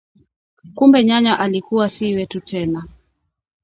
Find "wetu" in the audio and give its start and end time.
2.15-2.39